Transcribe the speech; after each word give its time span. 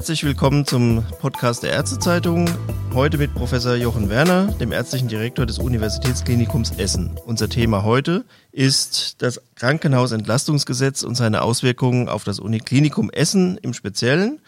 Herzlich 0.00 0.24
willkommen 0.24 0.64
zum 0.64 1.04
Podcast 1.20 1.62
der 1.62 1.72
Ärztezeitung. 1.72 2.48
Heute 2.94 3.18
mit 3.18 3.34
Professor 3.34 3.74
Jochen 3.74 4.08
Werner, 4.08 4.46
dem 4.58 4.72
ärztlichen 4.72 5.08
Direktor 5.08 5.44
des 5.44 5.58
Universitätsklinikums 5.58 6.70
Essen. 6.78 7.18
Unser 7.26 7.50
Thema 7.50 7.84
heute 7.84 8.24
ist 8.50 9.20
das 9.20 9.42
Krankenhausentlastungsgesetz 9.56 11.02
und 11.02 11.16
seine 11.16 11.42
Auswirkungen 11.42 12.08
auf 12.08 12.24
das 12.24 12.40
Uniklinikum 12.40 13.10
Essen 13.10 13.58
im 13.60 13.74
Speziellen. 13.74 14.38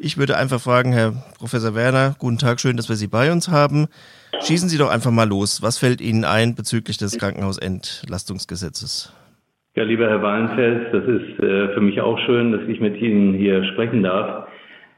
Ich 0.00 0.16
würde 0.16 0.36
einfach 0.36 0.60
fragen, 0.60 0.92
Herr 0.92 1.24
Professor 1.38 1.74
Werner, 1.74 2.14
guten 2.20 2.38
Tag, 2.38 2.60
schön, 2.60 2.76
dass 2.76 2.88
wir 2.88 2.94
Sie 2.94 3.08
bei 3.08 3.32
uns 3.32 3.48
haben. 3.48 3.88
Schießen 4.42 4.68
Sie 4.68 4.78
doch 4.78 4.90
einfach 4.90 5.10
mal 5.10 5.28
los. 5.28 5.60
Was 5.60 5.76
fällt 5.76 6.00
Ihnen 6.00 6.24
ein 6.24 6.54
bezüglich 6.54 6.98
des 6.98 7.18
Krankenhausentlastungsgesetzes? 7.18 9.12
Ja, 9.74 9.82
lieber 9.82 10.08
Herr 10.08 10.22
Wallenfels, 10.22 10.92
das 10.92 11.02
ist 11.02 11.42
äh, 11.42 11.74
für 11.74 11.80
mich 11.80 12.00
auch 12.00 12.16
schön, 12.26 12.52
dass 12.52 12.62
ich 12.68 12.78
mit 12.78 12.96
Ihnen 13.02 13.34
hier 13.34 13.64
sprechen 13.72 14.04
darf. 14.04 14.46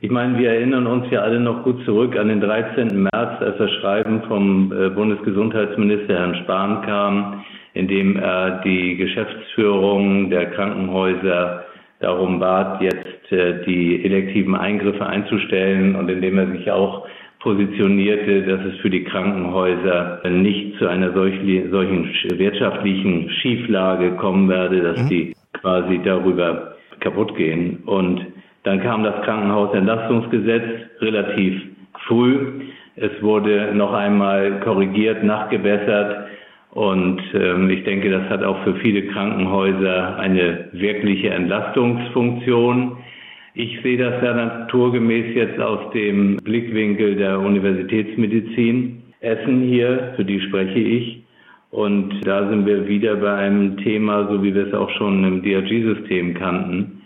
Ich 0.01 0.11
meine, 0.11 0.39
wir 0.39 0.51
erinnern 0.51 0.87
uns 0.87 1.07
ja 1.11 1.23
alle 1.23 1.41
noch 1.41 1.65
gut 1.65 1.83
zurück 1.87 2.19
an 2.19 2.29
den 2.29 2.41
13. 2.43 3.03
März, 3.03 3.41
als 3.41 3.57
das 3.57 3.71
Schreiben 3.81 4.23
vom 4.29 4.71
äh, 4.71 4.91
Bundesgesundheitsminister 4.91 6.19
Herrn 6.19 6.35
Spahn 6.45 6.83
kam, 6.83 7.45
in 7.73 7.89
dem 7.89 8.17
er 8.19 8.61
die 8.63 8.97
Geschäftsführung 8.97 10.29
der 10.29 10.51
Krankenhäuser 10.51 11.65
darum 12.01 12.39
bat, 12.39 12.83
jetzt 12.83 13.33
äh, 13.33 13.65
die 13.65 14.05
elektiven 14.05 14.55
Eingriffe 14.55 15.07
einzustellen 15.07 15.97
und 15.97 16.11
in 16.11 16.21
dem 16.21 16.37
er 16.37 16.51
sich 16.51 16.71
auch 16.71 17.07
positionierte, 17.41 18.43
dass 18.43 18.67
es 18.67 18.79
für 18.81 18.91
die 18.91 19.05
Krankenhäuser 19.05 20.21
nicht 20.29 20.77
zu 20.79 20.89
einer 20.89 21.15
solchen, 21.15 21.71
solchen 21.71 22.13
wirtschaftlichen 22.39 23.31
Schieflage 23.31 24.13
kommen 24.17 24.51
werde, 24.51 24.83
dass 24.83 25.05
mhm. 25.05 25.09
die 25.09 25.33
quasi 25.55 26.01
darüber 26.05 26.75
kaputt 27.01 27.35
gehen. 27.37 27.83
Und 27.87 28.27
dann 28.67 28.83
kam 28.83 29.05
das 29.05 29.23
Krankenhausentlastungsgesetz 29.23 30.65
relativ 31.01 31.63
früh. 32.09 32.63
Es 32.97 33.13
wurde 33.23 33.73
noch 33.73 33.93
einmal 33.93 34.59
korrigiert, 34.59 35.23
nachgebessert. 35.23 36.27
Und 36.73 37.23
ähm, 37.33 37.71
ich 37.71 37.85
denke, 37.85 38.11
das 38.11 38.29
hat 38.29 38.43
auch 38.43 38.61
für 38.65 38.75
viele 38.77 39.07
Krankenhäuser 39.07 40.19
eine 40.19 40.69
wirkliche 40.73 41.31
Entlastungsfunktion. 41.31 42.97
Ich 43.55 43.81
sehe 43.83 43.99
das 43.99 44.21
ja 44.21 44.35
naturgemäß 44.35 45.37
jetzt 45.37 45.61
aus 45.61 45.93
dem 45.93 46.39
Blickwinkel 46.39 47.15
der 47.15 47.39
Universitätsmedizin. 47.39 49.01
Essen 49.21 49.63
hier, 49.63 50.13
für 50.17 50.25
die 50.25 50.41
spreche 50.41 50.81
ich. 50.81 51.23
Und 51.71 52.27
da 52.27 52.49
sind 52.49 52.67
wir 52.67 52.89
wieder 52.89 53.15
bei 53.15 53.33
einem 53.33 53.77
Thema, 53.77 54.27
so 54.29 54.43
wie 54.43 54.53
wir 54.53 54.67
es 54.67 54.75
auch 54.75 54.91
schon 54.91 55.23
im 55.23 55.43
DRG-System 55.43 56.35
kannten 56.35 56.97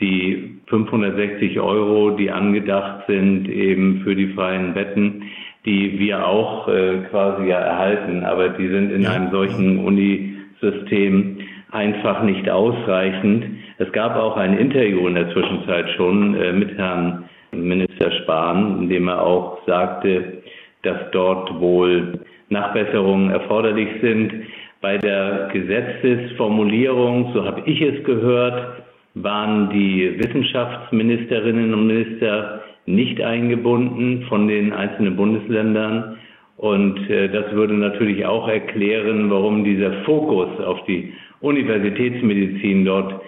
die 0.00 0.58
560 0.66 1.60
Euro, 1.60 2.10
die 2.10 2.30
angedacht 2.30 3.06
sind 3.06 3.48
eben 3.48 4.00
für 4.02 4.14
die 4.14 4.28
freien 4.28 4.74
Betten, 4.74 5.24
die 5.64 5.98
wir 5.98 6.26
auch 6.26 6.68
äh, 6.68 6.98
quasi 7.10 7.46
ja 7.48 7.58
erhalten, 7.58 8.24
aber 8.24 8.50
die 8.50 8.68
sind 8.68 8.90
in 8.90 9.06
einem 9.06 9.30
solchen 9.30 9.78
Unisystem 9.84 11.38
einfach 11.70 12.22
nicht 12.22 12.48
ausreichend. 12.48 13.44
Es 13.78 13.90
gab 13.92 14.16
auch 14.16 14.36
ein 14.36 14.58
Interview 14.58 15.06
in 15.06 15.14
der 15.14 15.32
Zwischenzeit 15.32 15.88
schon 15.96 16.34
äh, 16.34 16.52
mit 16.52 16.76
Herrn 16.76 17.24
Minister 17.52 18.10
Spahn, 18.22 18.82
in 18.82 18.88
dem 18.88 19.08
er 19.08 19.22
auch 19.22 19.58
sagte, 19.66 20.42
dass 20.82 20.98
dort 21.12 21.60
wohl 21.60 22.20
Nachbesserungen 22.48 23.30
erforderlich 23.30 23.88
sind. 24.00 24.32
Bei 24.80 24.98
der 24.98 25.48
Gesetzesformulierung, 25.52 27.32
so 27.34 27.44
habe 27.44 27.62
ich 27.66 27.80
es 27.80 28.02
gehört, 28.04 28.82
waren 29.14 29.70
die 29.70 30.18
Wissenschaftsministerinnen 30.18 31.74
und 31.74 31.86
Minister 31.86 32.62
nicht 32.86 33.20
eingebunden 33.20 34.24
von 34.28 34.48
den 34.48 34.72
einzelnen 34.72 35.16
Bundesländern. 35.16 36.16
Und 36.56 37.10
äh, 37.10 37.28
das 37.28 37.52
würde 37.52 37.74
natürlich 37.74 38.24
auch 38.26 38.48
erklären, 38.48 39.30
warum 39.30 39.64
dieser 39.64 39.92
Fokus 40.04 40.48
auf 40.60 40.84
die 40.86 41.12
Universitätsmedizin 41.40 42.84
dort 42.84 43.20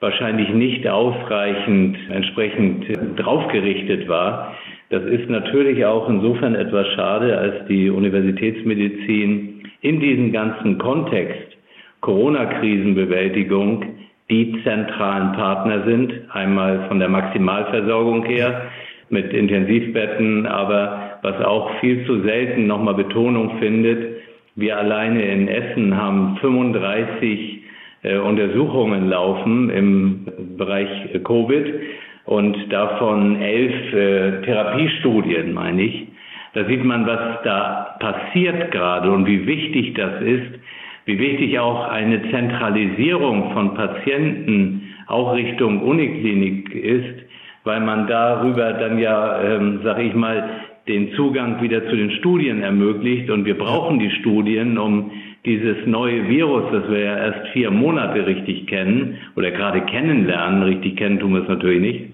wahrscheinlich 0.00 0.48
nicht 0.50 0.86
ausreichend 0.86 1.96
entsprechend 2.10 2.86
draufgerichtet 3.16 4.08
war. 4.08 4.54
Das 4.90 5.02
ist 5.04 5.28
natürlich 5.28 5.84
auch 5.84 6.08
insofern 6.08 6.54
etwas 6.54 6.86
schade, 6.94 7.36
als 7.36 7.66
die 7.66 7.90
Universitätsmedizin 7.90 9.62
in 9.80 10.00
diesem 10.00 10.32
ganzen 10.32 10.78
Kontext 10.78 11.56
Corona-Krisenbewältigung 12.02 13.84
die 14.30 14.60
zentralen 14.64 15.32
Partner 15.32 15.84
sind. 15.84 16.12
Einmal 16.30 16.86
von 16.88 16.98
der 16.98 17.08
Maximalversorgung 17.08 18.24
her 18.24 18.62
mit 19.08 19.32
Intensivbetten, 19.32 20.46
aber 20.46 21.18
was 21.22 21.40
auch 21.44 21.70
viel 21.80 22.04
zu 22.06 22.22
selten 22.22 22.66
nochmal 22.66 22.94
Betonung 22.94 23.58
findet, 23.58 24.16
wir 24.56 24.78
alleine 24.78 25.22
in 25.22 25.48
Essen 25.48 25.96
haben 25.96 26.38
35 26.38 27.62
äh, 28.02 28.16
Untersuchungen 28.16 29.08
laufen 29.08 29.70
im 29.70 30.26
Bereich 30.56 30.88
äh, 31.12 31.18
Covid 31.18 31.74
und 32.24 32.72
davon 32.72 33.40
elf 33.40 33.92
äh, 33.92 34.42
Therapiestudien, 34.42 35.52
meine 35.52 35.82
ich. 35.82 36.06
Da 36.54 36.64
sieht 36.64 36.84
man, 36.84 37.06
was 37.06 37.42
da 37.44 37.96
passiert 38.00 38.70
gerade 38.72 39.10
und 39.10 39.26
wie 39.26 39.46
wichtig 39.46 39.94
das 39.94 40.22
ist, 40.22 40.58
wie 41.06 41.18
wichtig 41.18 41.58
auch 41.58 41.88
eine 41.88 42.20
Zentralisierung 42.30 43.52
von 43.52 43.74
Patienten 43.74 44.94
auch 45.06 45.34
Richtung 45.34 45.80
Uniklinik 45.82 46.74
ist, 46.74 47.24
weil 47.64 47.80
man 47.80 48.06
darüber 48.08 48.72
dann 48.72 48.98
ja, 48.98 49.40
ähm, 49.40 49.80
sage 49.82 50.02
ich 50.02 50.14
mal, 50.14 50.50
den 50.88 51.12
Zugang 51.14 51.60
wieder 51.62 51.88
zu 51.88 51.96
den 51.96 52.10
Studien 52.12 52.62
ermöglicht. 52.62 53.30
Und 53.30 53.44
wir 53.44 53.56
brauchen 53.56 53.98
die 53.98 54.10
Studien, 54.10 54.78
um 54.78 55.10
dieses 55.44 55.76
neue 55.86 56.28
Virus, 56.28 56.64
das 56.72 56.90
wir 56.90 57.00
ja 57.00 57.18
erst 57.18 57.48
vier 57.52 57.70
Monate 57.70 58.26
richtig 58.26 58.66
kennen 58.66 59.16
oder 59.36 59.52
gerade 59.52 59.80
kennenlernen, 59.82 60.62
richtig 60.64 60.96
kennen 60.96 61.20
tun 61.20 61.34
wir 61.34 61.42
es 61.42 61.48
natürlich 61.48 61.80
nicht, 61.80 62.04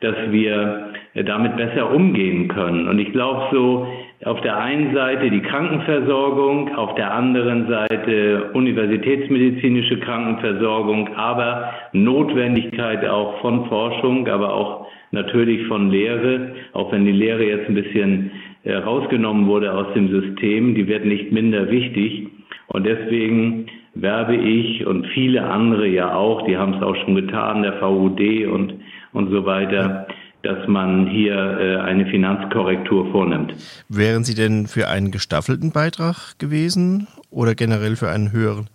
dass 0.00 0.16
wir 0.30 0.92
damit 1.14 1.56
besser 1.56 1.90
umgehen 1.90 2.48
können. 2.48 2.88
Und 2.88 2.98
ich 2.98 3.10
glaube 3.12 3.46
so, 3.52 3.86
auf 4.24 4.40
der 4.40 4.56
einen 4.58 4.94
Seite 4.94 5.30
die 5.30 5.42
Krankenversorgung, 5.42 6.74
auf 6.76 6.94
der 6.94 7.12
anderen 7.12 7.68
Seite 7.68 8.50
universitätsmedizinische 8.54 9.98
Krankenversorgung, 9.98 11.14
aber 11.14 11.72
Notwendigkeit 11.92 13.06
auch 13.06 13.40
von 13.40 13.66
Forschung, 13.66 14.26
aber 14.28 14.54
auch 14.54 14.86
natürlich 15.10 15.66
von 15.66 15.90
Lehre, 15.90 16.54
auch 16.72 16.90
wenn 16.90 17.04
die 17.04 17.12
Lehre 17.12 17.44
jetzt 17.44 17.68
ein 17.68 17.74
bisschen 17.74 18.30
äh, 18.64 18.74
rausgenommen 18.76 19.46
wurde 19.46 19.72
aus 19.72 19.92
dem 19.94 20.08
System, 20.08 20.74
die 20.74 20.88
wird 20.88 21.04
nicht 21.04 21.30
minder 21.30 21.70
wichtig. 21.70 22.28
Und 22.68 22.86
deswegen 22.86 23.66
werbe 23.94 24.36
ich 24.36 24.86
und 24.86 25.06
viele 25.08 25.44
andere 25.44 25.86
ja 25.86 26.14
auch, 26.14 26.46
die 26.46 26.56
haben 26.56 26.74
es 26.74 26.82
auch 26.82 26.96
schon 26.96 27.14
getan, 27.14 27.62
der 27.62 27.80
VUD 27.80 28.46
und, 28.46 28.74
und 29.12 29.30
so 29.30 29.44
weiter, 29.44 30.06
dass 30.44 30.68
man 30.68 31.06
hier 31.06 31.34
äh, 31.34 31.76
eine 31.76 32.06
Finanzkorrektur 32.06 33.10
vornimmt. 33.10 33.54
Wären 33.88 34.24
Sie 34.24 34.34
denn 34.34 34.66
für 34.66 34.88
einen 34.88 35.10
gestaffelten 35.10 35.72
Beitrag 35.72 36.38
gewesen 36.38 37.08
oder 37.30 37.54
generell 37.54 37.96
für 37.96 38.10
einen 38.10 38.32
höheren? 38.32 38.68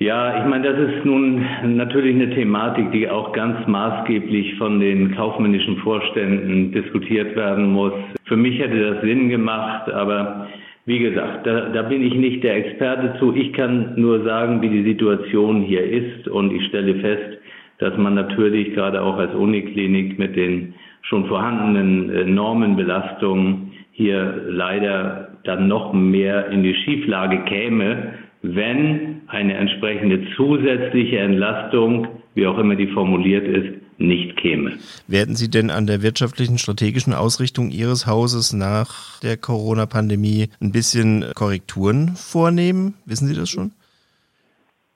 Ja, 0.00 0.40
ich 0.40 0.50
meine, 0.50 0.70
das 0.70 0.90
ist 0.90 1.04
nun 1.04 1.46
natürlich 1.76 2.14
eine 2.14 2.34
Thematik, 2.34 2.90
die 2.92 3.08
auch 3.08 3.32
ganz 3.32 3.66
maßgeblich 3.66 4.58
von 4.58 4.80
den 4.80 5.14
kaufmännischen 5.14 5.78
Vorständen 5.78 6.72
diskutiert 6.72 7.36
werden 7.36 7.72
muss. 7.72 7.92
Für 8.24 8.36
mich 8.36 8.58
hätte 8.58 8.94
das 8.94 9.02
Sinn 9.02 9.28
gemacht, 9.28 9.88
aber 9.90 10.48
wie 10.86 10.98
gesagt, 10.98 11.46
da, 11.46 11.70
da 11.70 11.82
bin 11.82 12.02
ich 12.02 12.14
nicht 12.14 12.42
der 12.42 12.56
Experte 12.56 13.18
zu. 13.18 13.34
Ich 13.34 13.52
kann 13.52 13.94
nur 13.96 14.24
sagen, 14.24 14.60
wie 14.60 14.68
die 14.68 14.82
Situation 14.82 15.62
hier 15.62 15.84
ist 15.84 16.28
und 16.28 16.52
ich 16.52 16.66
stelle 16.66 16.96
fest, 16.96 17.38
dass 17.78 17.96
man 17.96 18.14
natürlich 18.14 18.74
gerade 18.74 19.02
auch 19.02 19.16
als 19.16 19.34
Uniklinik 19.34 20.18
mit 20.18 20.36
den 20.36 20.74
schon 21.02 21.26
vorhandenen 21.26 22.10
äh, 22.10 22.24
Normenbelastungen 22.24 23.72
hier 23.92 24.44
leider 24.48 25.28
dann 25.44 25.68
noch 25.68 25.92
mehr 25.92 26.48
in 26.48 26.62
die 26.62 26.74
Schieflage 26.74 27.44
käme, 27.44 28.14
wenn 28.42 29.22
eine 29.28 29.54
entsprechende 29.54 30.26
zusätzliche 30.36 31.18
Entlastung, 31.18 32.08
wie 32.34 32.46
auch 32.46 32.58
immer 32.58 32.74
die 32.74 32.88
formuliert 32.88 33.46
ist, 33.46 33.80
nicht 33.98 34.36
käme. 34.36 34.72
Werden 35.06 35.36
Sie 35.36 35.48
denn 35.48 35.70
an 35.70 35.86
der 35.86 36.02
wirtschaftlichen 36.02 36.58
strategischen 36.58 37.14
Ausrichtung 37.14 37.70
Ihres 37.70 38.06
Hauses 38.06 38.52
nach 38.52 39.20
der 39.20 39.36
Corona-Pandemie 39.36 40.48
ein 40.60 40.72
bisschen 40.72 41.24
Korrekturen 41.34 42.16
vornehmen? 42.16 42.94
Wissen 43.06 43.28
Sie 43.28 43.34
das 43.34 43.48
schon? 43.48 43.72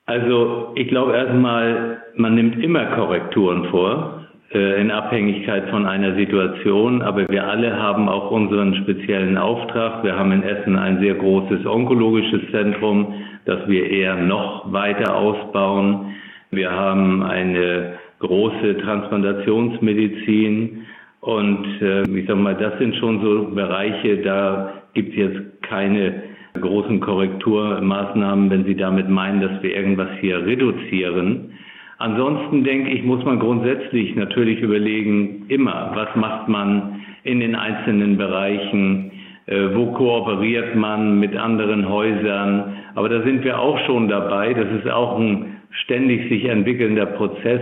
Also 0.08 0.72
ich 0.74 0.88
glaube 0.88 1.14
erstmal, 1.14 2.02
man 2.16 2.34
nimmt 2.34 2.64
immer 2.64 2.86
Korrekturen 2.96 3.66
vor 3.66 4.24
äh, 4.54 4.80
in 4.80 4.90
Abhängigkeit 4.90 5.68
von 5.68 5.84
einer 5.84 6.14
Situation, 6.14 7.02
aber 7.02 7.28
wir 7.28 7.46
alle 7.46 7.76
haben 7.76 8.08
auch 8.08 8.30
unseren 8.30 8.74
speziellen 8.76 9.36
Auftrag. 9.36 10.02
Wir 10.02 10.18
haben 10.18 10.32
in 10.32 10.42
Essen 10.42 10.78
ein 10.78 10.98
sehr 11.00 11.14
großes 11.14 11.66
onkologisches 11.66 12.40
Zentrum, 12.50 13.12
das 13.44 13.68
wir 13.68 13.90
eher 13.90 14.16
noch 14.16 14.72
weiter 14.72 15.14
ausbauen. 15.14 16.14
Wir 16.50 16.70
haben 16.70 17.22
eine 17.22 17.98
große 18.20 18.78
Transplantationsmedizin 18.78 20.86
Und 21.20 21.82
äh, 21.82 22.04
ich 22.04 22.26
sag 22.26 22.38
mal, 22.38 22.54
das 22.54 22.78
sind 22.78 22.96
schon 22.96 23.20
so 23.20 23.54
Bereiche, 23.54 24.22
da 24.22 24.72
gibt 24.94 25.10
es 25.10 25.16
jetzt 25.16 25.62
keine 25.64 26.27
großen 26.58 27.00
Korrekturmaßnahmen, 27.00 28.50
wenn 28.50 28.64
Sie 28.64 28.76
damit 28.76 29.08
meinen, 29.08 29.40
dass 29.40 29.62
wir 29.62 29.74
irgendwas 29.74 30.10
hier 30.20 30.44
reduzieren. 30.44 31.52
Ansonsten 31.98 32.62
denke 32.62 32.90
ich, 32.90 33.02
muss 33.02 33.24
man 33.24 33.40
grundsätzlich 33.40 34.14
natürlich 34.14 34.60
überlegen, 34.60 35.46
immer, 35.48 35.90
was 35.94 36.14
macht 36.14 36.48
man 36.48 37.00
in 37.24 37.40
den 37.40 37.54
einzelnen 37.54 38.16
Bereichen, 38.16 39.10
äh, 39.46 39.74
wo 39.74 39.92
kooperiert 39.92 40.76
man 40.76 41.18
mit 41.18 41.36
anderen 41.36 41.88
Häusern. 41.88 42.76
Aber 42.94 43.08
da 43.08 43.22
sind 43.22 43.44
wir 43.44 43.58
auch 43.58 43.78
schon 43.86 44.08
dabei. 44.08 44.54
Das 44.54 44.70
ist 44.78 44.88
auch 44.88 45.18
ein 45.18 45.56
ständig 45.70 46.28
sich 46.28 46.44
entwickelnder 46.44 47.06
Prozess, 47.06 47.60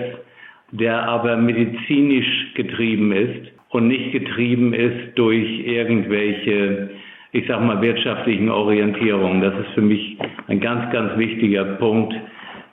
der 0.72 1.08
aber 1.08 1.37
medizinisch 1.37 2.54
getrieben 2.54 3.12
ist 3.12 3.52
und 3.70 3.88
nicht 3.88 4.12
getrieben 4.12 4.72
ist 4.75 5.16
durch 5.16 5.66
irgendwelche, 5.66 6.90
ich 7.36 7.46
sag 7.46 7.62
mal, 7.62 7.80
wirtschaftlichen 7.82 8.48
Orientierungen. 8.48 9.42
Das 9.42 9.52
ist 9.54 9.74
für 9.74 9.82
mich 9.82 10.16
ein 10.48 10.58
ganz, 10.58 10.90
ganz 10.90 11.18
wichtiger 11.18 11.64
Punkt, 11.64 12.14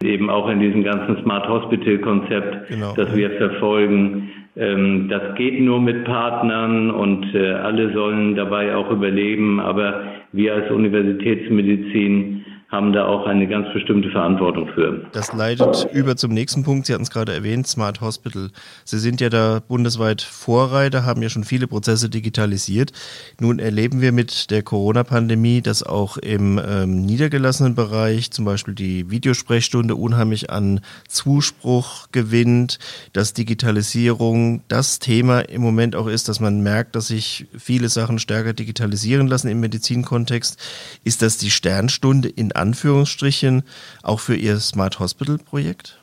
eben 0.02 0.30
auch 0.30 0.50
in 0.50 0.60
diesem 0.60 0.84
ganzen 0.84 1.22
Smart 1.22 1.48
Hospital 1.50 1.98
Konzept, 1.98 2.70
genau. 2.70 2.94
das 2.96 3.14
wir 3.14 3.30
verfolgen. 3.32 4.30
Ähm, 4.56 5.10
das 5.10 5.36
geht 5.36 5.60
nur 5.60 5.82
mit 5.82 6.06
Partnern 6.06 6.92
und 6.92 7.34
äh, 7.36 7.52
alle 7.52 7.92
sollen 7.94 8.36
dabei 8.36 8.74
auch 8.76 8.90
überleben. 8.90 9.60
Aber 9.60 10.04
wir 10.32 10.54
als 10.54 10.72
Universitätsmedizin 10.72 12.43
haben 12.74 12.92
da 12.92 13.06
auch 13.06 13.28
eine 13.28 13.48
ganz 13.48 13.68
bestimmte 13.72 14.10
Verantwortung 14.10 14.68
für. 14.74 15.06
Das 15.12 15.32
leitet 15.32 15.88
über 15.94 16.16
zum 16.16 16.34
nächsten 16.34 16.64
Punkt. 16.64 16.88
Sie 16.88 16.94
hatten 16.94 17.04
es 17.04 17.12
gerade 17.12 17.32
erwähnt, 17.32 17.68
Smart 17.68 18.02
Hospital. 18.02 18.50
Sie 18.84 18.98
sind 18.98 19.22
ja 19.22 19.30
da 19.30 19.62
bundesweit 19.66 20.24
Vorreiter, 20.24 21.06
haben 21.06 21.22
ja 21.22 21.30
schon 21.30 21.44
viele 21.44 21.68
Prozesse 21.68 22.10
digitalisiert. 22.10 22.92
Nun 23.40 23.60
erleben 23.60 24.02
wir 24.02 24.12
mit 24.12 24.50
der 24.50 24.64
Corona-Pandemie, 24.64 25.62
dass 25.62 25.84
auch 25.84 26.18
im 26.18 26.60
ähm, 26.68 27.06
niedergelassenen 27.06 27.76
Bereich 27.76 28.32
zum 28.32 28.46
Beispiel 28.46 28.74
die 28.74 29.12
Videosprechstunde 29.12 29.96
unheimlich 29.96 30.50
an 30.50 30.82
Zuspruch 31.08 32.08
gewinnt, 32.12 32.80
dass 33.14 33.34
Digitalisierung 33.34 34.64
das 34.68 34.98
Thema 34.98 35.42
im 35.42 35.62
Moment 35.62 35.96
auch 35.96 36.08
ist, 36.08 36.28
dass 36.28 36.40
man 36.40 36.62
merkt, 36.64 36.96
dass 36.96 37.10
sich 37.10 37.46
viele 37.56 37.90
Sachen 37.90 38.18
stärker 38.18 38.54
digitalisieren 38.54 39.28
lassen 39.28 39.50
im 39.50 39.60
Medizinkontext. 39.60 40.58
Ist 41.04 41.22
das 41.22 41.38
die 41.38 41.52
Sternstunde 41.52 42.30
in 42.30 42.52
Anführungsstrichen 42.64 43.64
auch 44.04 44.20
für 44.20 44.36
Ihr 44.36 44.56
Smart 44.58 45.00
Hospital 45.00 45.38
Projekt? 45.38 46.00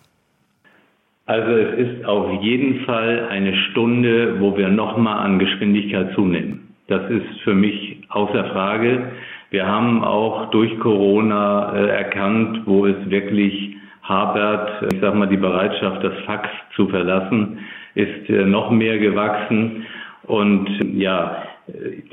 Also 1.27 1.53
es 1.53 1.73
ist 1.87 2.05
auf 2.05 2.43
jeden 2.43 2.85
Fall 2.85 3.29
eine 3.31 3.57
Stunde, 3.71 4.41
wo 4.41 4.57
wir 4.57 4.69
nochmal 4.69 5.19
an 5.25 5.39
Geschwindigkeit 5.39 6.13
zunehmen. 6.15 6.75
Das 6.89 7.09
ist 7.09 7.41
für 7.45 7.55
mich 7.55 7.99
außer 8.09 8.45
Frage. 8.53 9.13
Wir 9.51 9.67
haben 9.67 10.05
auch 10.05 10.51
durch 10.51 10.77
Corona 10.81 11.73
äh, 11.75 11.89
erkannt, 11.89 12.63
wo 12.67 12.87
es 12.87 12.99
wirklich 13.09 13.77
habert. 14.03 14.93
Ich 14.93 15.01
sage 15.01 15.17
mal, 15.17 15.29
die 15.29 15.37
Bereitschaft, 15.37 16.03
das 16.03 16.15
Fax 16.27 16.49
zu 16.75 16.89
verlassen, 16.89 17.61
ist 17.95 18.29
äh, 18.29 18.45
noch 18.45 18.71
mehr 18.71 18.99
gewachsen. 18.99 19.87
Und 20.25 20.69
ja, 20.95 21.43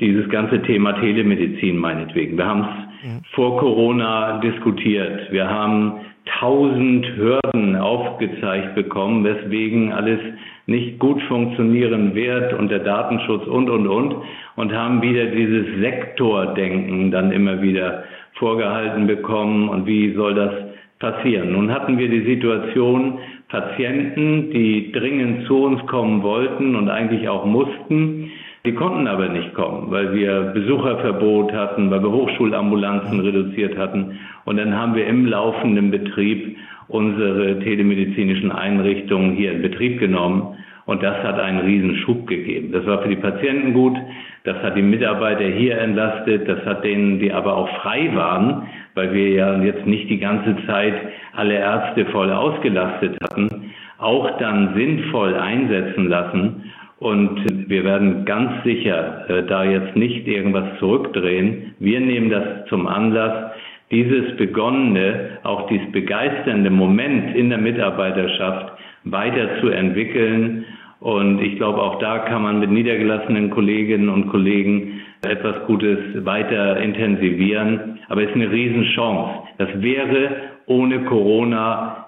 dieses 0.00 0.28
ganze 0.28 0.62
Thema 0.62 0.92
Telemedizin 1.00 1.76
meinetwegen. 1.76 2.36
Wir 2.36 2.46
haben 2.46 2.60
es 2.60 3.08
mhm. 3.08 3.20
vor 3.32 3.58
Corona 3.58 4.38
diskutiert. 4.38 5.30
Wir 5.30 5.48
haben 5.48 6.00
tausend 6.38 7.06
Hürden 7.16 7.76
aufgezeigt 7.76 8.74
bekommen, 8.74 9.24
weswegen 9.24 9.92
alles 9.92 10.20
nicht 10.66 10.98
gut 10.98 11.20
funktionieren 11.22 12.14
wird 12.14 12.52
und 12.52 12.70
der 12.70 12.80
Datenschutz 12.80 13.46
und, 13.46 13.70
und, 13.70 13.86
und. 13.86 14.16
Und 14.56 14.72
haben 14.72 15.00
wieder 15.02 15.26
dieses 15.26 15.80
Sektordenken 15.80 17.10
dann 17.10 17.32
immer 17.32 17.62
wieder 17.62 18.04
vorgehalten 18.34 19.06
bekommen. 19.06 19.68
Und 19.68 19.86
wie 19.86 20.12
soll 20.14 20.34
das 20.34 20.52
passieren? 20.98 21.52
Nun 21.52 21.72
hatten 21.72 21.96
wir 21.96 22.08
die 22.08 22.24
Situation, 22.24 23.18
Patienten, 23.48 24.50
die 24.50 24.92
dringend 24.92 25.46
zu 25.46 25.64
uns 25.64 25.84
kommen 25.86 26.22
wollten 26.22 26.76
und 26.76 26.90
eigentlich 26.90 27.28
auch 27.28 27.46
mussten, 27.46 28.30
die 28.68 28.74
konnten 28.74 29.06
aber 29.06 29.30
nicht 29.30 29.54
kommen, 29.54 29.90
weil 29.90 30.12
wir 30.12 30.52
Besucherverbot 30.52 31.54
hatten, 31.54 31.90
weil 31.90 32.02
wir 32.02 32.12
Hochschulambulanzen 32.12 33.18
reduziert 33.20 33.78
hatten. 33.78 34.18
Und 34.44 34.58
dann 34.58 34.76
haben 34.76 34.94
wir 34.94 35.06
im 35.06 35.24
laufenden 35.24 35.90
Betrieb 35.90 36.58
unsere 36.86 37.58
telemedizinischen 37.60 38.52
Einrichtungen 38.52 39.32
hier 39.32 39.52
in 39.52 39.62
Betrieb 39.62 39.98
genommen. 39.98 40.58
Und 40.84 41.02
das 41.02 41.16
hat 41.22 41.40
einen 41.40 41.60
Riesenschub 41.60 42.26
gegeben. 42.26 42.70
Das 42.72 42.84
war 42.84 43.00
für 43.00 43.08
die 43.08 43.16
Patienten 43.16 43.72
gut, 43.72 43.96
das 44.44 44.62
hat 44.62 44.76
die 44.76 44.82
Mitarbeiter 44.82 45.44
hier 45.44 45.78
entlastet, 45.78 46.46
das 46.46 46.62
hat 46.66 46.84
denen, 46.84 47.20
die 47.20 47.32
aber 47.32 47.56
auch 47.56 47.70
frei 47.80 48.10
waren, 48.14 48.68
weil 48.94 49.14
wir 49.14 49.30
ja 49.30 49.62
jetzt 49.62 49.86
nicht 49.86 50.10
die 50.10 50.18
ganze 50.18 50.56
Zeit 50.66 50.94
alle 51.34 51.54
Ärzte 51.54 52.04
voll 52.06 52.30
ausgelastet 52.30 53.16
hatten, 53.22 53.72
auch 53.96 54.38
dann 54.38 54.74
sinnvoll 54.74 55.34
einsetzen 55.36 56.06
lassen. 56.06 56.72
Und 56.98 57.68
wir 57.68 57.84
werden 57.84 58.24
ganz 58.24 58.64
sicher 58.64 59.28
äh, 59.30 59.44
da 59.46 59.64
jetzt 59.64 59.94
nicht 59.94 60.26
irgendwas 60.26 60.78
zurückdrehen. 60.80 61.74
Wir 61.78 62.00
nehmen 62.00 62.28
das 62.28 62.66
zum 62.68 62.88
Anlass, 62.88 63.52
dieses 63.90 64.36
begonnene, 64.36 65.38
auch 65.44 65.68
dieses 65.68 65.90
begeisternde 65.92 66.70
Moment 66.70 67.36
in 67.36 67.50
der 67.50 67.58
Mitarbeiterschaft 67.58 68.72
weiterzuentwickeln. 69.04 70.64
Und 71.00 71.40
ich 71.40 71.56
glaube, 71.56 71.80
auch 71.80 72.00
da 72.00 72.18
kann 72.18 72.42
man 72.42 72.58
mit 72.58 72.70
niedergelassenen 72.70 73.50
Kolleginnen 73.50 74.08
und 74.08 74.28
Kollegen 74.28 75.00
etwas 75.22 75.64
Gutes 75.66 75.98
weiter 76.24 76.78
intensivieren. 76.78 78.00
Aber 78.08 78.22
es 78.22 78.30
ist 78.30 78.34
eine 78.34 78.50
Riesenchance. 78.50 79.48
Das 79.58 79.68
wäre 79.80 80.30
ohne 80.66 81.04
Corona 81.04 82.06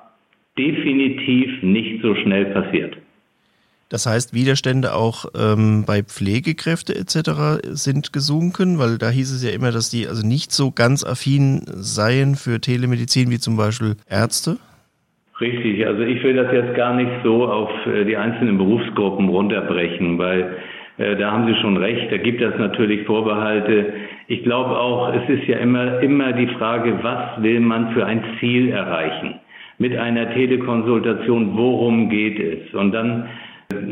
definitiv 0.59 1.63
nicht 1.63 2.03
so 2.03 2.15
schnell 2.17 2.47
passiert. 2.47 2.97
Das 3.91 4.07
heißt, 4.07 4.33
Widerstände 4.33 4.95
auch 4.95 5.27
ähm, 5.37 5.85
bei 5.85 6.03
Pflegekräfte 6.05 6.95
etc. 6.95 7.61
sind 7.65 8.13
gesunken, 8.13 8.79
weil 8.79 8.99
da 8.99 9.11
hieß 9.11 9.33
es 9.33 9.45
ja 9.45 9.51
immer, 9.51 9.73
dass 9.73 9.91
die 9.91 10.07
also 10.07 10.25
nicht 10.25 10.53
so 10.53 10.71
ganz 10.71 11.05
affin 11.05 11.63
seien 11.67 12.37
für 12.37 12.61
Telemedizin 12.61 13.31
wie 13.31 13.41
zum 13.41 13.57
Beispiel 13.57 13.97
Ärzte. 14.09 14.59
Richtig, 15.41 15.85
also 15.85 16.03
ich 16.03 16.23
will 16.23 16.37
das 16.37 16.53
jetzt 16.53 16.77
gar 16.77 16.95
nicht 16.95 17.11
so 17.25 17.51
auf 17.51 17.71
äh, 17.87 18.05
die 18.05 18.17
einzelnen 18.17 18.59
Berufsgruppen 18.59 19.29
runterbrechen, 19.29 20.19
weil 20.19 20.57
äh, 20.99 21.17
da 21.17 21.33
haben 21.33 21.47
Sie 21.47 21.61
schon 21.61 21.77
recht, 21.77 22.13
da 22.13 22.19
gibt 22.19 22.41
es 22.41 22.57
natürlich 22.59 23.05
Vorbehalte. 23.07 23.93
Ich 24.29 24.45
glaube 24.45 24.79
auch, 24.79 25.13
es 25.15 25.29
ist 25.29 25.49
ja 25.49 25.59
immer, 25.59 25.99
immer 26.01 26.33
die 26.33 26.47
Frage, 26.59 26.97
was 27.03 27.43
will 27.43 27.59
man 27.59 27.93
für 27.93 28.07
ein 28.07 28.23
Ziel 28.39 28.69
erreichen? 28.69 29.41
Mit 29.79 29.97
einer 29.97 30.33
Telekonsultation, 30.33 31.57
worum 31.57 32.09
geht 32.09 32.39
es? 32.39 32.75
Und 32.75 32.93
dann 32.93 33.27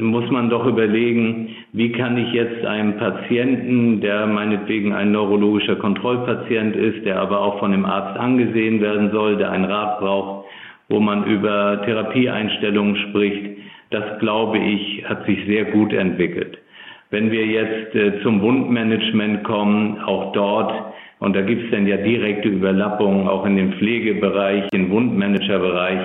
muss 0.00 0.30
man 0.30 0.50
doch 0.50 0.66
überlegen, 0.66 1.50
wie 1.72 1.92
kann 1.92 2.16
ich 2.16 2.32
jetzt 2.32 2.64
einem 2.64 2.96
Patienten, 2.96 4.00
der 4.00 4.26
meinetwegen 4.26 4.92
ein 4.92 5.12
neurologischer 5.12 5.76
Kontrollpatient 5.76 6.76
ist, 6.76 7.04
der 7.04 7.20
aber 7.20 7.40
auch 7.40 7.58
von 7.58 7.72
dem 7.72 7.84
Arzt 7.84 8.18
angesehen 8.18 8.80
werden 8.80 9.10
soll, 9.10 9.36
der 9.36 9.50
einen 9.50 9.64
Rat 9.64 10.00
braucht, 10.00 10.46
wo 10.88 11.00
man 11.00 11.24
über 11.26 11.82
Therapieeinstellungen 11.84 12.96
spricht, 13.08 13.58
das 13.90 14.18
glaube 14.20 14.58
ich, 14.58 15.04
hat 15.08 15.24
sich 15.26 15.44
sehr 15.46 15.66
gut 15.66 15.92
entwickelt. 15.92 16.58
Wenn 17.10 17.30
wir 17.30 17.46
jetzt 17.46 17.94
äh, 17.94 18.20
zum 18.22 18.42
Wundmanagement 18.42 19.44
kommen, 19.44 19.98
auch 20.00 20.32
dort, 20.32 20.72
und 21.20 21.34
da 21.34 21.40
gibt 21.40 21.64
es 21.64 21.70
dann 21.70 21.86
ja 21.86 21.96
direkte 21.96 22.48
Überlappungen, 22.48 23.26
auch 23.26 23.44
in 23.46 23.56
dem 23.56 23.72
Pflegebereich, 23.72 24.68
im 24.72 24.90
Wundmanagerbereich, 24.90 26.00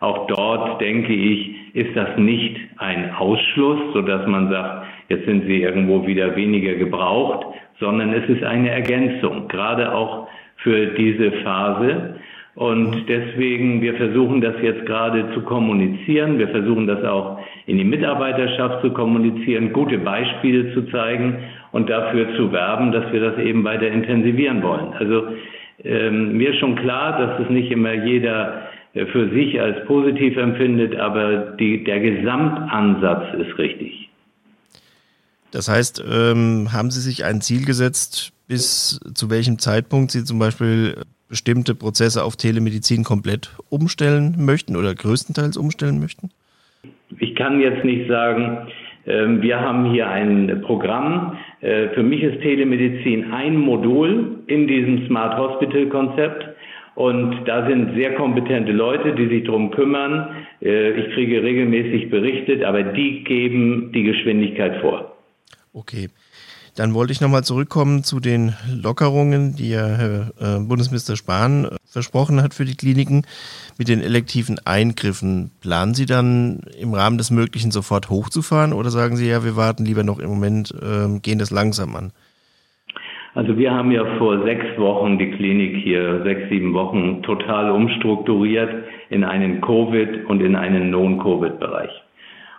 auch 0.00 0.26
dort 0.26 0.80
denke 0.80 1.12
ich, 1.12 1.74
ist 1.74 1.96
das 1.96 2.16
nicht 2.16 2.56
ein 2.78 3.14
Ausschluss, 3.14 3.78
so 3.92 4.02
dass 4.02 4.26
man 4.26 4.50
sagt, 4.50 4.86
jetzt 5.08 5.26
sind 5.26 5.46
sie 5.46 5.62
irgendwo 5.62 6.06
wieder 6.06 6.36
weniger 6.36 6.74
gebraucht, 6.74 7.46
sondern 7.80 8.12
es 8.12 8.28
ist 8.28 8.42
eine 8.42 8.70
Ergänzung, 8.70 9.48
gerade 9.48 9.94
auch 9.94 10.28
für 10.56 10.86
diese 10.86 11.32
Phase. 11.42 12.16
Und 12.54 13.06
deswegen, 13.06 13.82
wir 13.82 13.94
versuchen 13.94 14.40
das 14.40 14.54
jetzt 14.62 14.86
gerade 14.86 15.26
zu 15.34 15.42
kommunizieren. 15.42 16.38
Wir 16.38 16.48
versuchen 16.48 16.86
das 16.86 17.04
auch 17.04 17.38
in 17.66 17.76
die 17.76 17.84
Mitarbeiterschaft 17.84 18.80
zu 18.80 18.92
kommunizieren, 18.92 19.74
gute 19.74 19.98
Beispiele 19.98 20.72
zu 20.72 20.82
zeigen 20.90 21.36
und 21.72 21.90
dafür 21.90 22.34
zu 22.36 22.50
werben, 22.52 22.92
dass 22.92 23.12
wir 23.12 23.20
das 23.20 23.38
eben 23.38 23.62
weiter 23.62 23.88
intensivieren 23.88 24.62
wollen. 24.62 24.94
Also 24.98 25.28
ähm, 25.84 26.38
mir 26.38 26.50
ist 26.50 26.58
schon 26.58 26.76
klar, 26.76 27.18
dass 27.18 27.40
es 27.40 27.50
nicht 27.50 27.70
immer 27.70 27.92
jeder 27.92 28.62
für 29.06 29.28
sich 29.30 29.60
als 29.60 29.84
positiv 29.86 30.36
empfindet, 30.36 30.96
aber 30.96 31.54
die, 31.58 31.84
der 31.84 32.00
Gesamtansatz 32.00 33.34
ist 33.34 33.58
richtig. 33.58 34.08
Das 35.50 35.68
heißt, 35.68 36.04
ähm, 36.10 36.72
haben 36.72 36.90
Sie 36.90 37.00
sich 37.00 37.24
ein 37.24 37.40
Ziel 37.40 37.64
gesetzt, 37.64 38.32
bis 38.48 39.00
zu 39.14 39.30
welchem 39.30 39.58
Zeitpunkt 39.58 40.10
Sie 40.10 40.24
zum 40.24 40.38
Beispiel 40.38 40.96
bestimmte 41.28 41.74
Prozesse 41.74 42.24
auf 42.24 42.36
Telemedizin 42.36 43.04
komplett 43.04 43.50
umstellen 43.68 44.34
möchten 44.38 44.76
oder 44.76 44.94
größtenteils 44.94 45.56
umstellen 45.56 46.00
möchten? 46.00 46.30
Ich 47.18 47.34
kann 47.34 47.60
jetzt 47.60 47.84
nicht 47.84 48.08
sagen, 48.08 48.68
Ähm, 49.06 49.40
wir 49.40 49.60
haben 49.60 49.92
hier 49.92 50.08
ein 50.08 50.62
Programm. 50.62 51.36
Äh, 51.60 51.88
für 51.90 52.02
mich 52.02 52.22
ist 52.22 52.40
Telemedizin 52.42 53.32
ein 53.32 53.56
Modul 53.56 54.40
in 54.48 54.66
diesem 54.66 55.06
Smart 55.06 55.38
Hospital 55.38 55.86
Konzept. 55.86 56.44
Und 56.96 57.44
da 57.44 57.66
sind 57.68 57.94
sehr 57.94 58.14
kompetente 58.14 58.72
Leute, 58.72 59.14
die 59.14 59.28
sich 59.28 59.44
darum 59.44 59.70
kümmern. 59.70 60.34
Äh, 60.62 60.92
ich 60.92 61.12
kriege 61.14 61.42
regelmäßig 61.42 62.10
berichtet, 62.10 62.64
aber 62.64 62.82
die 62.82 63.22
geben 63.22 63.92
die 63.92 64.02
Geschwindigkeit 64.02 64.80
vor. 64.80 65.14
Okay. 65.74 66.08
Dann 66.74 66.92
wollte 66.92 67.12
ich 67.12 67.22
nochmal 67.22 67.44
zurückkommen 67.44 68.02
zu 68.02 68.18
den 68.20 68.54
Lockerungen, 68.70 69.56
die 69.56 69.70
ja 69.70 69.86
Herr 69.86 70.32
äh, 70.38 70.58
Bundesminister 70.60 71.16
Spahn 71.16 71.66
äh, 71.66 71.76
versprochen 71.84 72.42
hat 72.42 72.54
für 72.54 72.64
die 72.64 72.76
Kliniken 72.76 73.26
mit 73.78 73.88
den 73.88 74.02
elektiven 74.02 74.58
Eingriffen. 74.66 75.50
Planen 75.60 75.94
Sie 75.94 76.04
dann 76.04 76.60
im 76.78 76.94
Rahmen 76.94 77.18
des 77.18 77.30
Möglichen 77.30 77.70
sofort 77.70 78.08
hochzufahren 78.08 78.72
oder 78.74 78.90
sagen 78.90 79.16
Sie 79.16 79.26
ja, 79.26 79.44
wir 79.44 79.56
warten 79.56 79.84
lieber 79.84 80.02
noch 80.02 80.18
im 80.18 80.28
Moment, 80.28 80.74
äh, 80.74 81.18
gehen 81.20 81.38
das 81.38 81.50
langsam 81.50 81.94
an? 81.96 82.12
Also 83.36 83.58
wir 83.58 83.70
haben 83.70 83.90
ja 83.90 84.02
vor 84.16 84.44
sechs 84.44 84.64
Wochen 84.78 85.18
die 85.18 85.30
Klinik 85.30 85.76
hier, 85.84 86.22
sechs, 86.22 86.48
sieben 86.48 86.72
Wochen 86.72 87.22
total 87.22 87.70
umstrukturiert 87.70 88.70
in 89.10 89.24
einen 89.24 89.60
Covid- 89.60 90.24
und 90.24 90.40
in 90.40 90.56
einen 90.56 90.88
Non-Covid-Bereich. 90.90 91.90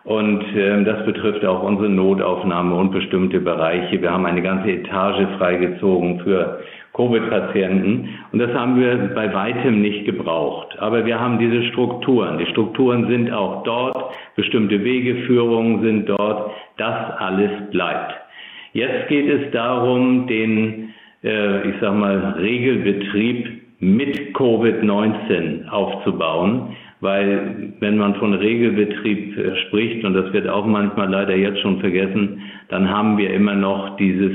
Und 0.04 0.44
äh, 0.56 0.84
das 0.84 1.04
betrifft 1.04 1.44
auch 1.46 1.64
unsere 1.64 1.90
Notaufnahme 1.90 2.76
und 2.76 2.92
bestimmte 2.92 3.40
Bereiche. 3.40 4.00
Wir 4.00 4.12
haben 4.12 4.28
eine 4.28 4.44
ganze 4.44 4.70
Etage 4.70 5.26
freigezogen 5.40 6.20
für 6.20 6.60
Covid-Patienten. 6.94 8.10
Und 8.32 8.38
das 8.38 8.54
haben 8.54 8.80
wir 8.80 9.16
bei 9.16 9.34
weitem 9.34 9.82
nicht 9.82 10.06
gebraucht. 10.06 10.78
Aber 10.78 11.08
wir 11.08 11.20
haben 11.20 11.40
diese 11.40 11.64
Strukturen. 11.72 12.38
Die 12.38 12.46
Strukturen 12.52 13.08
sind 13.08 13.32
auch 13.32 13.64
dort. 13.64 14.14
Bestimmte 14.36 14.84
Wegeführungen 14.84 15.82
sind 15.82 16.08
dort. 16.08 16.52
Das 16.78 17.18
alles 17.18 17.50
bleibt. 17.72 18.27
Jetzt 18.74 19.08
geht 19.08 19.30
es 19.30 19.52
darum, 19.52 20.28
den, 20.28 20.94
äh, 21.24 21.70
ich 21.70 21.76
sag 21.82 21.96
mal, 21.96 22.36
Regelbetrieb 22.40 23.62
mit 23.80 24.36
Covid-19 24.36 25.68
aufzubauen 25.70 26.76
weil 27.00 27.74
wenn 27.80 27.98
man 27.98 28.16
von 28.16 28.34
Regelbetrieb 28.34 29.38
äh, 29.38 29.56
spricht, 29.68 30.04
und 30.04 30.14
das 30.14 30.34
wird 30.34 30.48
auch 30.48 30.66
manchmal 30.66 31.10
leider 31.10 31.36
jetzt 31.36 31.60
schon 31.60 31.80
vergessen, 31.80 32.42
dann 32.70 32.90
haben 32.90 33.18
wir 33.18 33.32
immer 33.34 33.56
noch 33.56 33.98
dieses, 33.98 34.34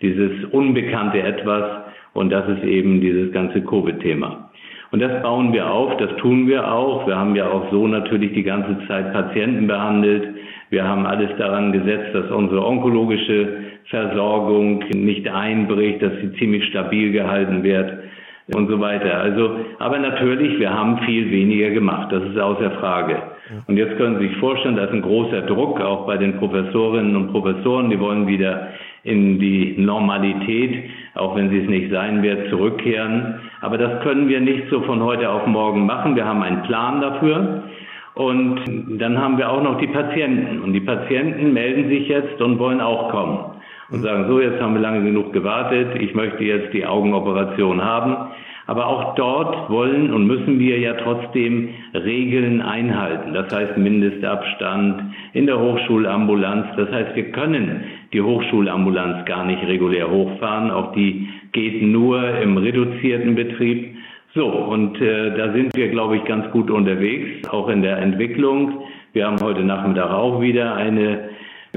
dieses 0.00 0.44
unbekannte 0.52 1.20
Etwas 1.20 1.64
und 2.12 2.30
das 2.30 2.48
ist 2.48 2.64
eben 2.64 3.00
dieses 3.00 3.32
ganze 3.32 3.60
Covid-Thema. 3.62 4.50
Und 4.92 5.00
das 5.00 5.22
bauen 5.22 5.52
wir 5.52 5.68
auf, 5.68 5.96
das 5.96 6.14
tun 6.18 6.46
wir 6.46 6.70
auch. 6.70 7.04
Wir 7.08 7.16
haben 7.16 7.34
ja 7.34 7.50
auch 7.50 7.68
so 7.72 7.88
natürlich 7.88 8.32
die 8.32 8.44
ganze 8.44 8.78
Zeit 8.86 9.12
Patienten 9.12 9.66
behandelt. 9.66 10.36
Wir 10.74 10.88
haben 10.88 11.06
alles 11.06 11.30
daran 11.38 11.70
gesetzt, 11.70 12.12
dass 12.14 12.28
unsere 12.32 12.66
onkologische 12.66 13.46
Versorgung 13.90 14.82
nicht 14.92 15.28
einbricht, 15.28 16.02
dass 16.02 16.10
sie 16.20 16.32
ziemlich 16.32 16.64
stabil 16.64 17.12
gehalten 17.12 17.62
wird 17.62 17.92
und 18.52 18.68
so 18.68 18.80
weiter. 18.80 19.20
Also, 19.20 19.56
aber 19.78 20.00
natürlich, 20.00 20.58
wir 20.58 20.74
haben 20.74 20.98
viel 21.06 21.30
weniger 21.30 21.70
gemacht. 21.70 22.10
Das 22.10 22.24
ist 22.24 22.36
außer 22.36 22.72
Frage. 22.72 23.22
Und 23.68 23.76
jetzt 23.76 23.96
können 23.98 24.18
Sie 24.18 24.26
sich 24.26 24.36
vorstellen, 24.38 24.74
da 24.74 24.86
ist 24.86 24.92
ein 24.92 25.02
großer 25.02 25.42
Druck 25.42 25.80
auch 25.80 26.08
bei 26.08 26.16
den 26.16 26.38
Professorinnen 26.38 27.14
und 27.14 27.30
Professoren. 27.30 27.88
Die 27.90 28.00
wollen 28.00 28.26
wieder 28.26 28.70
in 29.04 29.38
die 29.38 29.76
Normalität, 29.78 30.90
auch 31.14 31.36
wenn 31.36 31.50
sie 31.50 31.60
es 31.60 31.68
nicht 31.68 31.92
sein 31.92 32.20
wird, 32.24 32.48
zurückkehren. 32.50 33.36
Aber 33.60 33.78
das 33.78 34.02
können 34.02 34.28
wir 34.28 34.40
nicht 34.40 34.64
so 34.70 34.80
von 34.80 35.00
heute 35.04 35.30
auf 35.30 35.46
morgen 35.46 35.86
machen. 35.86 36.16
Wir 36.16 36.24
haben 36.24 36.42
einen 36.42 36.64
Plan 36.64 37.00
dafür. 37.00 37.62
Und 38.14 38.60
dann 38.98 39.20
haben 39.20 39.38
wir 39.38 39.50
auch 39.50 39.62
noch 39.62 39.78
die 39.78 39.88
Patienten. 39.88 40.60
Und 40.60 40.72
die 40.72 40.80
Patienten 40.80 41.52
melden 41.52 41.88
sich 41.88 42.08
jetzt 42.08 42.40
und 42.40 42.58
wollen 42.58 42.80
auch 42.80 43.10
kommen 43.10 43.38
und 43.90 44.02
sagen, 44.02 44.26
so, 44.28 44.40
jetzt 44.40 44.60
haben 44.60 44.74
wir 44.74 44.80
lange 44.80 45.04
genug 45.04 45.32
gewartet, 45.32 46.00
ich 46.00 46.14
möchte 46.14 46.44
jetzt 46.44 46.72
die 46.72 46.86
Augenoperation 46.86 47.82
haben. 47.82 48.30
Aber 48.66 48.86
auch 48.86 49.14
dort 49.14 49.68
wollen 49.68 50.10
und 50.10 50.26
müssen 50.26 50.58
wir 50.58 50.78
ja 50.78 50.94
trotzdem 50.94 51.68
Regeln 51.92 52.62
einhalten. 52.62 53.34
Das 53.34 53.54
heißt 53.54 53.76
Mindestabstand 53.76 55.14
in 55.34 55.46
der 55.46 55.60
Hochschulambulanz. 55.60 56.68
Das 56.76 56.90
heißt, 56.90 57.14
wir 57.14 57.30
können 57.32 57.84
die 58.14 58.22
Hochschulambulanz 58.22 59.26
gar 59.26 59.44
nicht 59.44 59.62
regulär 59.66 60.10
hochfahren. 60.10 60.70
Auch 60.70 60.94
die 60.94 61.28
geht 61.52 61.82
nur 61.82 62.26
im 62.38 62.56
reduzierten 62.56 63.34
Betrieb. 63.34 63.96
So, 64.34 64.48
und 64.48 65.00
äh, 65.00 65.36
da 65.36 65.52
sind 65.52 65.76
wir, 65.76 65.90
glaube 65.90 66.16
ich, 66.16 66.24
ganz 66.24 66.50
gut 66.50 66.68
unterwegs, 66.68 67.48
auch 67.50 67.68
in 67.68 67.82
der 67.82 67.98
Entwicklung. 67.98 68.82
Wir 69.12 69.28
haben 69.28 69.40
heute 69.40 69.62
Nachmittag 69.62 70.10
auch 70.10 70.40
wieder 70.40 70.74
eine 70.74 71.28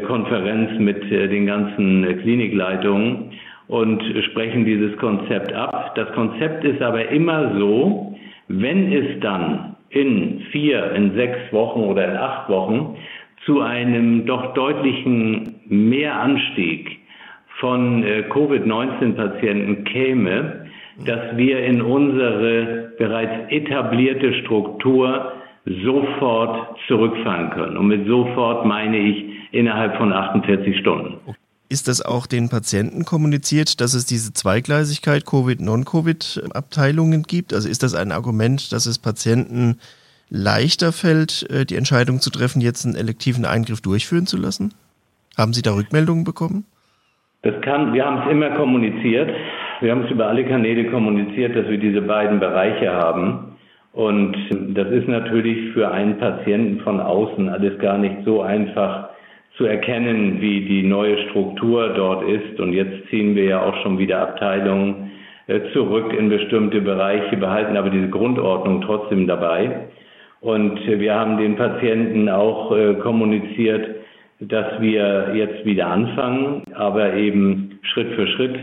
Konferenz 0.07 0.79
mit 0.79 1.03
äh, 1.11 1.27
den 1.27 1.45
ganzen 1.45 2.03
Klinikleitungen 2.21 3.33
und 3.67 4.01
sprechen 4.31 4.65
dieses 4.65 4.97
Konzept 4.97 5.53
ab. 5.53 5.93
Das 5.93 6.11
Konzept 6.13 6.63
ist 6.63 6.81
aber 6.81 7.09
immer 7.09 7.59
so, 7.59 8.17
wenn 8.47 8.91
es 8.91 9.19
dann 9.19 9.75
in 9.89 10.39
vier, 10.51 10.93
in 10.93 11.13
sechs 11.13 11.37
Wochen 11.51 11.81
oder 11.81 12.09
in 12.09 12.17
acht 12.17 12.49
Wochen 12.49 12.97
zu 13.45 13.61
einem 13.61 14.25
doch 14.25 14.55
deutlichen 14.55 15.57
Mehranstieg 15.67 16.97
von 17.59 18.03
äh, 18.03 18.23
Covid-19-Patienten 18.23 19.83
käme, 19.83 20.66
dass 21.05 21.37
wir 21.37 21.59
in 21.59 21.81
unsere 21.81 22.91
bereits 22.97 23.51
etablierte 23.51 24.33
Struktur 24.43 25.33
sofort 25.65 26.77
zurückfahren 26.87 27.51
können. 27.51 27.77
Und 27.77 27.87
mit 27.87 28.07
sofort 28.07 28.65
meine 28.65 28.97
ich 28.97 29.25
innerhalb 29.51 29.97
von 29.97 30.13
48 30.13 30.77
Stunden. 30.79 31.17
Ist 31.69 31.89
das 31.89 32.01
auch 32.01 32.27
den 32.27 32.47
Patienten 32.47 33.03
kommuniziert, 33.03 33.81
dass 33.81 33.93
es 33.93 34.05
diese 34.05 34.31
Zweigleisigkeit 34.31 35.25
Covid, 35.25 35.59
Non-Covid-Abteilungen 35.59 37.23
gibt? 37.23 37.53
Also 37.53 37.67
ist 37.67 37.83
das 37.83 37.93
ein 37.93 38.13
Argument, 38.13 38.71
dass 38.71 38.85
es 38.85 38.99
Patienten 38.99 39.77
leichter 40.29 40.93
fällt, 40.93 41.45
äh, 41.49 41.65
die 41.65 41.75
Entscheidung 41.75 42.21
zu 42.21 42.29
treffen, 42.29 42.61
jetzt 42.61 42.85
einen 42.85 42.95
elektiven 42.95 43.45
Eingriff 43.45 43.81
durchführen 43.81 44.27
zu 44.27 44.37
lassen? 44.37 44.73
Haben 45.37 45.53
Sie 45.53 45.61
da 45.61 45.73
Rückmeldungen 45.73 46.23
bekommen? 46.23 46.65
Das 47.43 47.61
kann, 47.61 47.93
wir 47.93 48.05
haben 48.05 48.23
es 48.23 48.31
immer 48.31 48.49
kommuniziert. 48.51 49.29
Wir 49.79 49.91
haben 49.91 50.05
es 50.05 50.11
über 50.11 50.27
alle 50.27 50.43
Kanäle 50.43 50.85
kommuniziert, 50.85 51.55
dass 51.55 51.69
wir 51.69 51.77
diese 51.77 52.01
beiden 52.01 52.39
Bereiche 52.39 52.91
haben. 52.91 53.57
Und 53.93 54.35
das 54.75 54.89
ist 54.89 55.07
natürlich 55.07 55.71
für 55.73 55.91
einen 55.91 56.17
Patienten 56.17 56.79
von 56.81 56.99
außen 56.99 57.49
alles 57.49 57.77
gar 57.79 57.97
nicht 57.97 58.17
so 58.25 58.41
einfach 58.41 59.09
zu 59.55 59.65
erkennen, 59.65 60.41
wie 60.41 60.61
die 60.61 60.83
neue 60.83 61.17
Struktur 61.29 61.89
dort 61.89 62.27
ist. 62.27 62.59
Und 62.59 62.73
jetzt 62.73 63.07
ziehen 63.09 63.35
wir 63.35 63.43
ja 63.43 63.61
auch 63.61 63.75
schon 63.83 63.99
wieder 63.99 64.19
Abteilungen 64.19 65.11
äh, 65.47 65.59
zurück 65.73 66.13
in 66.13 66.29
bestimmte 66.29 66.81
Bereiche, 66.81 67.37
behalten 67.37 67.77
aber 67.77 67.89
diese 67.89 68.09
Grundordnung 68.09 68.81
trotzdem 68.81 69.27
dabei. 69.27 69.87
Und 70.41 70.79
wir 70.87 71.13
haben 71.13 71.37
den 71.37 71.55
Patienten 71.55 72.29
auch 72.29 72.75
äh, 72.75 72.95
kommuniziert, 72.95 73.95
dass 74.39 74.79
wir 74.79 75.33
jetzt 75.35 75.65
wieder 75.65 75.87
anfangen, 75.87 76.63
aber 76.73 77.13
eben 77.13 77.79
Schritt 77.81 78.13
für 78.13 78.27
Schritt. 78.27 78.55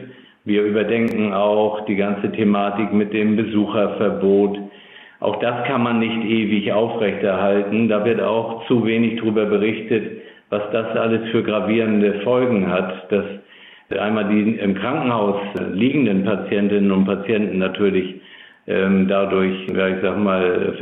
Wir 0.47 0.63
überdenken 0.63 1.33
auch 1.33 1.87
die 1.87 1.97
ganze 1.97 2.31
Thematik 2.31 2.93
mit 2.93 3.15
dem 3.15 3.35
Besucherverbot. 3.37 4.59
Auch 5.21 5.37
das 5.41 5.65
kann 5.67 5.83
man 5.83 6.01
nicht 6.01 6.23
ewig 6.23 6.71
aufrechterhalten. 6.71 7.89
Da 7.89 8.05
wird 8.05 8.21
auch 8.21 8.67
zu 8.67 8.85
wenig 8.85 9.21
darüber 9.21 9.47
berichtet, 9.47 10.21
was 10.51 10.63
das 10.71 10.95
alles 10.97 11.31
für 11.31 11.43
gravierende 11.43 12.21
Folgen 12.21 12.71
hat, 12.71 13.11
dass 13.11 13.25
einmal 13.99 14.29
die 14.29 14.57
im 14.57 14.75
Krankenhaus 14.75 15.37
liegenden 15.73 16.25
Patientinnen 16.25 16.93
und 16.93 17.07
Patienten 17.07 17.57
natürlich 17.57 18.21
ähm, 18.67 19.09
dadurch, 19.09 19.67
ja, 19.75 19.89
ich 19.89 20.03
sag 20.03 20.19
mal, 20.19 20.75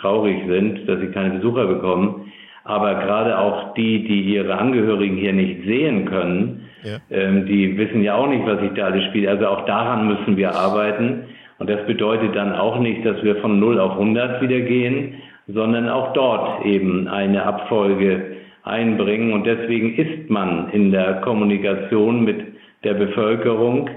traurig 0.00 0.36
sind, 0.48 0.88
dass 0.88 1.00
sie 1.00 1.08
keine 1.08 1.34
Besucher 1.34 1.66
bekommen. 1.66 2.32
Aber 2.64 2.94
gerade 2.94 3.38
auch 3.38 3.74
die, 3.74 4.04
die 4.04 4.22
ihre 4.22 4.56
Angehörigen 4.56 5.16
hier 5.16 5.34
nicht 5.34 5.64
sehen 5.64 6.06
können, 6.06 6.62
ja. 6.82 6.96
ähm, 7.10 7.46
die 7.46 7.76
wissen 7.76 8.02
ja 8.02 8.14
auch 8.16 8.26
nicht, 8.26 8.46
was 8.46 8.60
sich 8.60 8.72
da 8.74 8.86
alles 8.86 9.04
spielt. 9.04 9.28
Also 9.28 9.46
auch 9.46 9.66
daran 9.66 10.08
müssen 10.08 10.36
wir 10.36 10.54
arbeiten. 10.54 11.24
Und 11.58 11.70
das 11.70 11.86
bedeutet 11.86 12.34
dann 12.34 12.52
auch 12.54 12.78
nicht, 12.78 13.04
dass 13.04 13.22
wir 13.22 13.36
von 13.36 13.60
0 13.60 13.78
auf 13.78 13.92
100 13.92 14.40
wieder 14.42 14.60
gehen, 14.60 15.14
sondern 15.46 15.88
auch 15.88 16.12
dort 16.14 16.64
eben 16.64 17.06
eine 17.06 17.44
Abfolge 17.44 18.36
einbringen. 18.62 19.32
Und 19.34 19.46
deswegen 19.46 19.94
ist 19.94 20.30
man 20.30 20.70
in 20.70 20.90
der 20.90 21.20
Kommunikation 21.20 22.24
mit 22.24 22.40
der 22.82 22.94
Bevölkerung. 22.94 23.90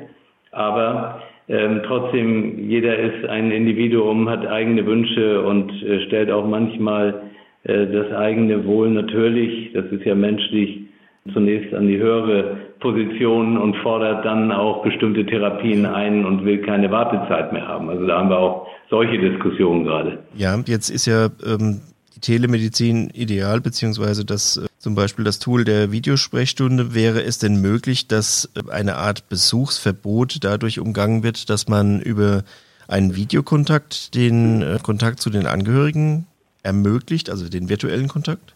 Aber 0.51 1.21
ähm, 1.47 1.81
trotzdem, 1.85 2.69
jeder 2.69 2.97
ist 2.97 3.25
ein 3.29 3.51
Individuum, 3.51 4.29
hat 4.29 4.45
eigene 4.45 4.85
Wünsche 4.85 5.41
und 5.41 5.71
äh, 5.83 6.01
stellt 6.07 6.29
auch 6.29 6.45
manchmal 6.45 7.21
das 7.67 8.11
eigene 8.13 8.65
Wohl 8.65 8.89
natürlich, 8.89 9.73
das 9.73 9.85
ist 9.87 10.05
ja 10.05 10.15
menschlich, 10.15 10.87
zunächst 11.33 11.73
an 11.73 11.87
die 11.87 11.97
höhere 11.97 12.57
Position 12.79 13.57
und 13.57 13.75
fordert 13.77 14.23
dann 14.23 14.51
auch 14.51 14.83
bestimmte 14.83 15.25
Therapien 15.25 15.85
ein 15.85 16.25
und 16.25 16.45
will 16.45 16.59
keine 16.59 16.89
Wartezeit 16.91 17.51
mehr 17.51 17.67
haben. 17.67 17.89
Also 17.89 18.05
da 18.05 18.19
haben 18.19 18.29
wir 18.29 18.39
auch 18.39 18.67
solche 18.89 19.17
Diskussionen 19.17 19.83
gerade. 19.83 20.19
Ja, 20.35 20.57
jetzt 20.65 20.89
ist 20.89 21.05
ja 21.05 21.29
ähm, 21.45 21.81
die 22.15 22.21
Telemedizin 22.21 23.09
ideal, 23.13 23.61
beziehungsweise 23.61 24.25
das 24.25 24.57
äh, 24.57 24.67
zum 24.77 24.95
Beispiel 24.95 25.25
das 25.25 25.39
Tool 25.39 25.65
der 25.65 25.91
Videosprechstunde. 25.91 26.95
Wäre 26.95 27.23
es 27.23 27.39
denn 27.39 27.61
möglich, 27.61 28.07
dass 28.07 28.49
eine 28.71 28.95
Art 28.95 29.27
Besuchsverbot 29.27 30.43
dadurch 30.43 30.79
umgangen 30.79 31.23
wird, 31.23 31.49
dass 31.49 31.67
man 31.67 31.99
über 31.99 32.43
einen 32.87 33.15
Videokontakt 33.15 34.15
den 34.15 34.61
äh, 34.61 34.77
Kontakt 34.81 35.19
zu 35.19 35.29
den 35.29 35.45
Angehörigen 35.45 36.25
ermöglicht, 36.67 37.29
also 37.29 37.49
den 37.49 37.69
virtuellen 37.69 38.07
Kontakt? 38.07 38.55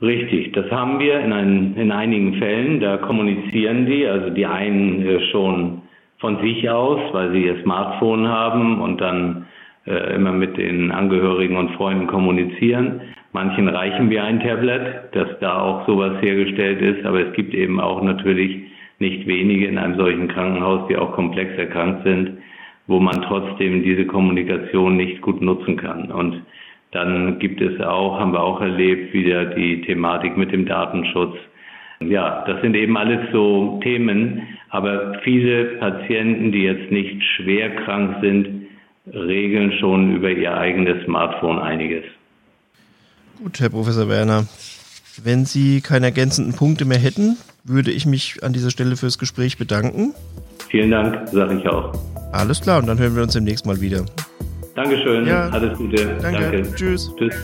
Richtig, 0.00 0.52
das 0.52 0.70
haben 0.70 0.98
wir 1.00 1.20
in, 1.20 1.32
ein, 1.32 1.76
in 1.76 1.90
einigen 1.90 2.34
Fällen. 2.34 2.80
Da 2.80 2.98
kommunizieren 2.98 3.86
die, 3.86 4.06
also 4.06 4.30
die 4.30 4.46
einen 4.46 5.04
äh, 5.04 5.20
schon 5.30 5.82
von 6.18 6.40
sich 6.40 6.68
aus, 6.70 7.00
weil 7.12 7.32
sie 7.32 7.44
ihr 7.46 7.62
Smartphone 7.62 8.28
haben 8.28 8.80
und 8.80 9.00
dann 9.00 9.46
äh, 9.86 10.14
immer 10.14 10.32
mit 10.32 10.56
den 10.56 10.92
Angehörigen 10.92 11.56
und 11.56 11.72
Freunden 11.72 12.06
kommunizieren. 12.06 13.00
Manchen 13.32 13.68
reichen 13.68 14.08
wir 14.08 14.24
ein 14.24 14.40
Tablet, 14.40 15.14
dass 15.14 15.28
da 15.40 15.60
auch 15.60 15.86
sowas 15.86 16.20
hergestellt 16.22 16.80
ist, 16.80 17.04
aber 17.04 17.26
es 17.26 17.32
gibt 17.34 17.52
eben 17.54 17.80
auch 17.80 18.02
natürlich 18.02 18.62
nicht 19.00 19.26
wenige 19.26 19.66
in 19.66 19.78
einem 19.78 19.96
solchen 19.96 20.28
Krankenhaus, 20.28 20.88
die 20.88 20.96
auch 20.96 21.12
komplex 21.12 21.56
erkrankt 21.56 22.04
sind, 22.04 22.38
wo 22.86 23.00
man 23.00 23.22
trotzdem 23.22 23.82
diese 23.82 24.06
Kommunikation 24.06 24.96
nicht 24.96 25.20
gut 25.22 25.40
nutzen 25.40 25.76
kann. 25.76 26.10
Und 26.10 26.42
dann 26.92 27.38
gibt 27.38 27.60
es 27.60 27.80
auch, 27.80 28.18
haben 28.18 28.32
wir 28.32 28.42
auch 28.42 28.60
erlebt, 28.60 29.12
wieder 29.12 29.46
die 29.46 29.82
Thematik 29.82 30.36
mit 30.36 30.52
dem 30.52 30.66
Datenschutz. 30.66 31.36
Ja, 32.00 32.44
das 32.46 32.60
sind 32.62 32.74
eben 32.74 32.96
alles 32.96 33.20
so 33.32 33.80
Themen, 33.82 34.42
aber 34.70 35.18
viele 35.24 35.78
Patienten, 35.78 36.52
die 36.52 36.62
jetzt 36.62 36.90
nicht 36.92 37.22
schwer 37.36 37.74
krank 37.84 38.16
sind, 38.22 38.66
regeln 39.12 39.72
schon 39.80 40.14
über 40.14 40.30
ihr 40.30 40.56
eigenes 40.56 41.04
Smartphone 41.04 41.58
einiges. 41.58 42.04
Gut, 43.42 43.60
Herr 43.60 43.70
Professor 43.70 44.08
Werner. 44.08 44.46
Wenn 45.22 45.44
Sie 45.44 45.80
keine 45.80 46.06
ergänzenden 46.06 46.54
Punkte 46.54 46.84
mehr 46.84 46.98
hätten, 46.98 47.36
würde 47.64 47.90
ich 47.90 48.06
mich 48.06 48.42
an 48.42 48.52
dieser 48.52 48.70
Stelle 48.70 48.96
fürs 48.96 49.18
Gespräch 49.18 49.58
bedanken. 49.58 50.14
Vielen 50.70 50.90
Dank, 50.90 51.28
sage 51.28 51.58
ich 51.58 51.68
auch. 51.68 51.92
Alles 52.32 52.60
klar, 52.60 52.78
und 52.80 52.86
dann 52.86 52.98
hören 52.98 53.16
wir 53.16 53.22
uns 53.22 53.32
demnächst 53.32 53.66
mal 53.66 53.80
wieder. 53.80 54.04
Dankeschön, 54.78 55.26
ja. 55.26 55.48
alles 55.48 55.76
Gute. 55.76 55.96
Danke. 56.22 56.40
Danke. 56.40 56.74
Tschüss. 56.76 57.12
Tschüss. 57.16 57.34